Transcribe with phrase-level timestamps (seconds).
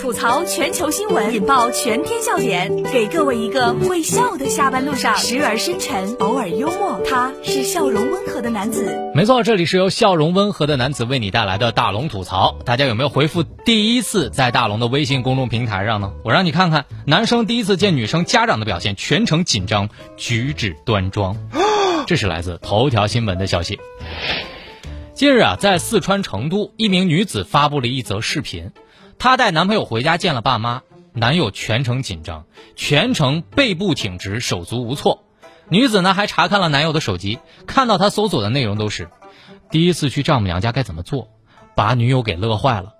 [0.00, 6.98] 吐槽全球新闻，引爆全天笑点，给各位一个会笑的下班路上，时而深沉，偶尔幽默。
[7.06, 8.98] 他是笑容温和的男子。
[9.14, 12.56] 没错，这里是由笑容温和的男子为你带来的大龙吐槽。
[12.64, 16.14] 大家有没有回复第一次在大龙的微信公众平台上呢？
[16.24, 21.36] 我让你看看男生第一次见女生家长的表现，全程紧张，举止端庄。
[22.06, 23.78] 这是来自头条新闻的消息。
[25.12, 28.70] 近日啊，在四川成都，一名女子发布了一则视频。
[29.20, 30.80] 她带男朋友回家见了爸妈，
[31.12, 35.24] 男友全程紧张，全程背部挺直，手足无措。
[35.68, 39.10] 女子呢还查看了男友的手机，看到他搜索的内容都是：
[39.70, 41.28] 第一次去丈母娘家该怎么做，
[41.74, 42.94] 把女友给乐坏了。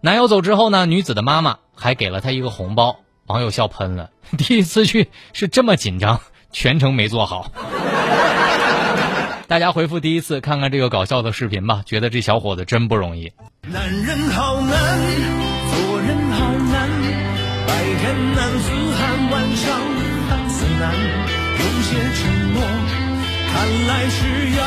[0.00, 4.10] 男友走之后呢，女子的妈妈还给了他一个红包，网友笑喷了。
[4.38, 6.20] 第一次去是这么紧张，
[6.52, 7.50] 全程没做好。
[9.48, 13.32] 大家回复第一次看看这个搞笑的视频吧，觉得这小伙子真不容易。
[13.62, 15.53] 男人好难。
[18.12, 19.80] 男子汉，晚上
[20.28, 22.60] 半死难，有些承诺，
[23.50, 23.54] 看
[23.86, 24.62] 来是要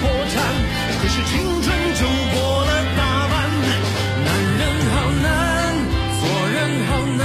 [0.00, 0.42] 破产。
[1.00, 2.00] 可是青春就
[2.34, 3.32] 过了大半，
[4.24, 5.28] 男人好难，
[6.20, 6.56] 做人
[6.88, 7.22] 好难，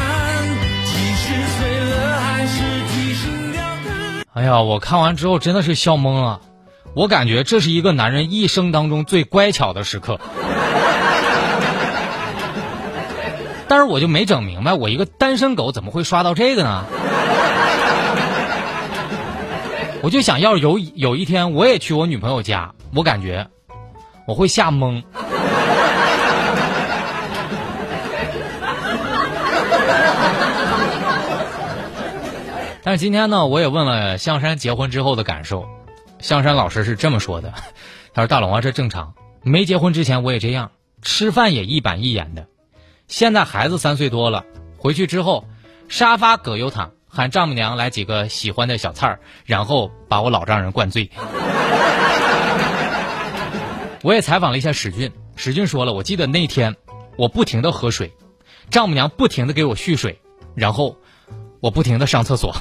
[0.85, 1.25] 几十
[1.57, 2.55] 岁了还是
[2.91, 4.23] 提心吊胆。
[4.33, 6.41] 哎呀，我看完之后真的是笑懵了，
[6.95, 10.19] 我感觉这是一个男人一生当中最乖巧的时刻。
[13.67, 16.85] 但是我就没整明白，我一个单身狗怎么会刷到这个呢？
[20.03, 23.47] 我就想要有有一天我也去我女朋友家，我感觉
[24.27, 25.01] 我会吓懵。
[32.83, 35.65] 但是今天呢，我也问了象山结婚之后的感受，
[36.19, 37.51] 象山老师是这么说的
[38.13, 40.69] ：“他说大龙啊，这正常，没结婚之前我也这样，
[41.01, 42.45] 吃饭也一板一眼的。”
[43.07, 44.43] 现在孩子三岁多了，
[44.77, 45.45] 回去之后，
[45.87, 51.09] 沙发葛优躺，喊丈母娘来几个喜欢的小菜儿，然后把我老丈人灌醉。
[54.01, 56.75] 我也采访了一下史俊，史俊说了，我记得那天，
[57.17, 58.11] 我不停的喝水，
[58.69, 60.19] 丈母娘不停的给我续水，
[60.55, 60.97] 然后，
[61.59, 62.53] 我不停的上厕所。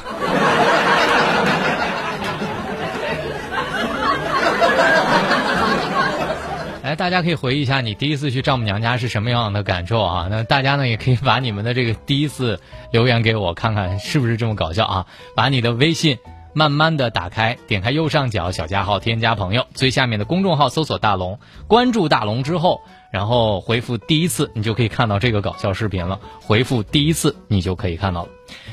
[6.94, 10.28] 大家可以回忆一下你第一次去丈母娘家是什么样的感受啊？
[10.30, 12.60] 那大家呢也可以把你们的这个第一次
[12.92, 15.06] 留言给我看看，是不是这么搞笑啊？
[15.34, 16.18] 把你的微信
[16.52, 22.80] 慢慢的打开，点开右上角小加号，添加朋友，最下面的公众号搜索大龙，关注大龙之后，
[23.12, 26.20] 然后回复第一次，你就可以看到这个搞笑视频了。
[26.40, 28.28] 回复第一次，你就可以看到了。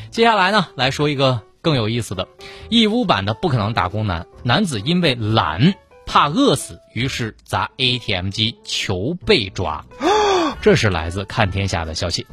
[0.09, 2.27] 接下来呢，来说一个更有意思的，
[2.69, 5.73] 义乌版的不可能打工男，男子因为懒。
[6.11, 9.85] 怕饿死，于是砸 ATM 机求被抓。
[10.61, 12.27] 这是来自看天下的消息。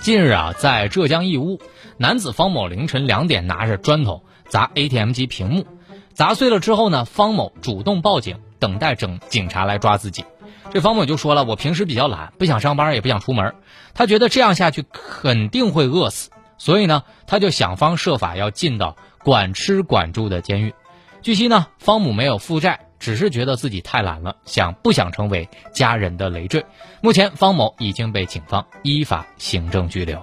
[0.00, 1.60] 近日啊，在浙江义乌，
[1.96, 5.66] 男子方某凌晨两点拿着砖头砸 ATM 机屏幕，
[6.14, 10.24] 砸碎了之后呢，方某主动报警，等待整警察来抓自己。
[10.70, 13.56] 这方某就说了：“我平时比较懒，不想上班，也不想出门。
[13.92, 20.72] 他觉得这样下去肯定会饿死，所以呢，他就想方设法要进到管吃管住的监狱。”
[21.20, 26.64] 据悉呢，方母没有负债，只是觉得自己太懒了，想不想成为家人的累赘。
[27.02, 30.16] 目前，方某已经被警方依法行政拘留。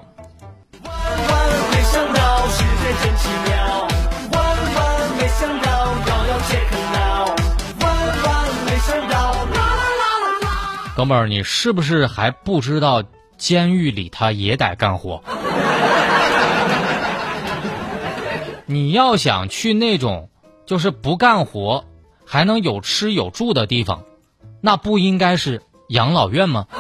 [10.96, 13.04] 哥们儿，你是不是还不知道
[13.38, 15.22] 监狱里他也得干活？
[18.66, 20.30] 你要想去那种。
[20.66, 21.86] 就是不干活
[22.26, 24.04] 还能有吃有住的地方，
[24.62, 26.68] 那不应该是养老院吗？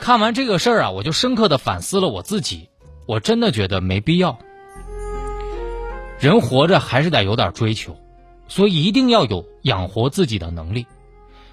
[0.00, 2.68] 看完这个事儿啊，我就深刻的反思了我自己，
[3.06, 4.38] 我真的觉得没必要。
[6.20, 7.96] 人活着还是得有点追求，
[8.46, 10.86] 所以一定要有养活自己的能力。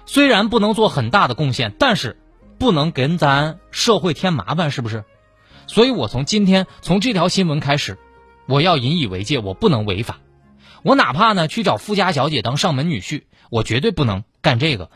[0.04, 2.20] 虽然不能做很大的贡献，但是
[2.58, 5.04] 不能给咱社会添麻烦，是不是？
[5.66, 7.98] 所以，我从今天从这条新闻开始，
[8.46, 10.18] 我要引以为戒，我不能违法。
[10.82, 14.90] 我哪怕呢去找富家小姐当上门女婿，我绝对不能干这个。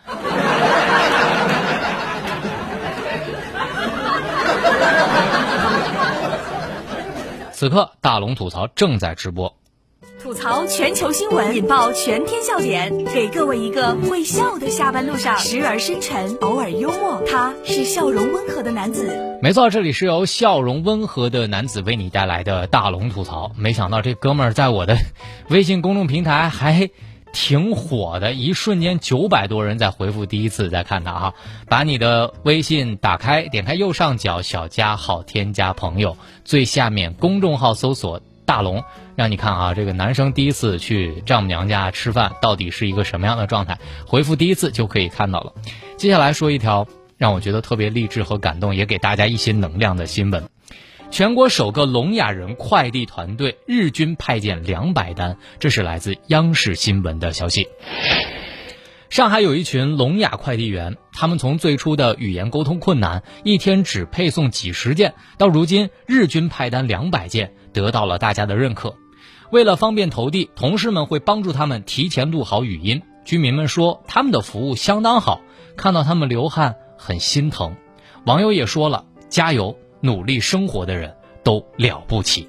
[7.53, 9.57] 此刻，大龙吐槽正在直播。
[10.27, 17.23] 吐槽全球新闻，引爆全天笑点，给各位一个会笑的下班路上，时而深沉，偶尔幽默。
[17.31, 19.39] 他是笑容温和的男子。
[19.41, 23.53] 没错，这里是由笑容温和的男子为你带来的大龙吐槽。
[23.57, 24.99] 没想到这哥们儿在我的
[25.49, 26.91] 微信公众平台还
[27.33, 31.35] 挺火的，一瞬间九百多人在回复第一次在看他哈。
[31.69, 38.85] 把你的微信打开，点开右上角小加号，添加朋友，最下面公众号搜索大龙，
[39.17, 43.79] 让你看啊，这个男生第一次去丈母娘家吃饭到底是一个什么样的状态？
[44.07, 45.53] 回复第一次就可以看到了。
[45.99, 46.87] 接下来说一条
[47.19, 50.49] 让我觉得特别励志和感动，也给大家一些能量的新闻。
[51.11, 57.69] 全国首个聋哑人快递团队日均派件两百单，这是来自央视新闻的消息。
[59.09, 68.97] 上海有一群聋哑快递员，他们从最初的语言沟通困难，一天只配送几十件，到如今日均派单两百件，得到了大家的认可。
[69.51, 73.03] 为了方便投递，同事们会帮助他们提前录好语音。
[73.27, 75.43] 居民们说他们的服务相当好，
[75.77, 77.77] 看到他们流汗很心疼。
[78.25, 82.49] 网友也说了：“加油！”努力生活的人都了不起。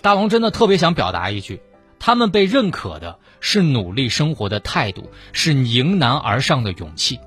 [0.00, 1.60] 大龙真的特别想表达一句：
[1.98, 7.20] 他们被认可的是努力生活的态度，是迎难而上的勇气。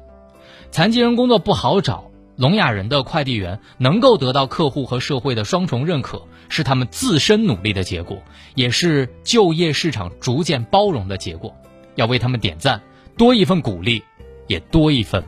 [0.71, 8.21] 残疾人工作不好找，聋哑人的快递员能够得到客户和社会的双重认可，是他们自身努力的结果，
[8.55, 11.55] 也是就业市场逐渐包容的结果。
[11.95, 12.81] 要为他们点赞，
[13.17, 14.03] 多一份鼓励，
[14.47, 15.23] 也多一份。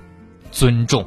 [0.50, 1.06] 尊重。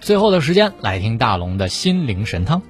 [0.00, 2.62] 最后的时间来听大龙的心灵神汤。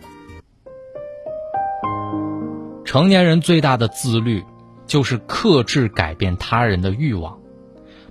[2.84, 4.44] 成年人最大的自律，
[4.86, 7.38] 就是克制改变他人的欲望。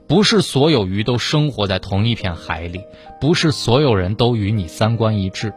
[0.08, 2.82] 不是所有鱼都生活在同一片海里，
[3.20, 5.54] 不是所有人都与你三观一致。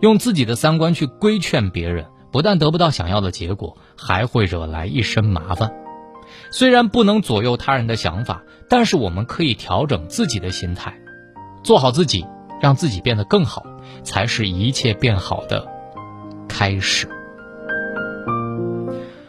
[0.00, 2.06] 用自己的三观去规劝别人。
[2.32, 5.72] 不但得不到想要的结果，还会惹来一身麻烦。
[6.50, 10.98] 虽然不能左右他人的想法，但是我们可以调整自己的心态，
[11.62, 12.26] 做好自己，
[12.60, 13.64] 让自己变得更好，
[14.02, 15.66] 才是一切变好的
[16.46, 17.08] 开始。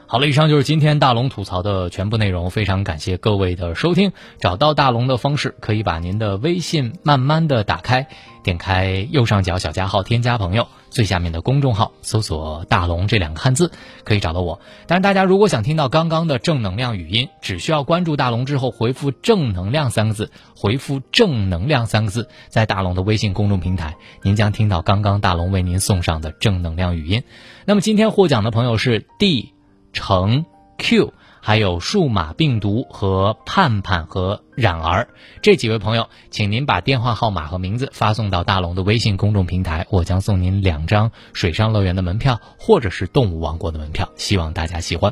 [0.09, 2.49] 好了，以上就是今天大龙吐槽的全部内容。
[2.49, 4.13] 非常感谢各位的收听。
[4.39, 8.07] 找到大龙的方式，可以把您的微信慢慢的打开，
[8.41, 13.69] 点开右上角小加号，添加朋友，最下面的公众号搜索“大龙”这两个汉字，
[14.05, 14.61] 可以找到我。
[14.87, 27.23] 但是大家如果想听到刚刚的正能量语音，只需要关注大龙之后回复“正能量”三个字，回复“正能量”三个字，在大龙的微信公众平台，您将听到刚刚大龙为您送上的正能量语音。
[27.65, 29.56] 那么今天获奖的朋友是 D。
[29.97, 30.45] 成
[30.77, 31.11] Q，
[31.41, 35.09] 还有数码病毒和盼盼和冉儿
[35.41, 45.11] 这几位朋友，请您把电话号码和名字发送到大龙的微信公众平台，我将送您两张水上乐园的门票或者是动物王国的门票，希望大家喜欢。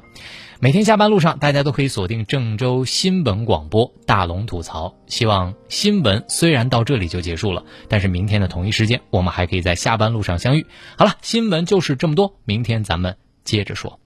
[0.59, 4.95] 每天下班路上，大家都可以锁定郑州新闻广播大龙吐槽。
[5.07, 10.65] 希望新闻虽然到这里就结束了，但是明天的同一时间，我们还可以在下班路上相遇。
[10.95, 13.99] 好了，新闻就是这么多，明天咱们接着说。